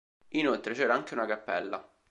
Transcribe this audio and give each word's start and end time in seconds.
Inoltre 0.29 0.73
c'era 0.73 0.95
anche 0.95 1.13
una 1.13 1.27
cappella. 1.27 1.87